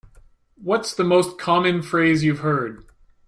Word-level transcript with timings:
What's 0.55 0.95
the 0.95 1.03
most 1.03 1.37
common 1.37 1.83
phrase 1.83 2.23
you've 2.23 2.39
heard? 2.39 2.83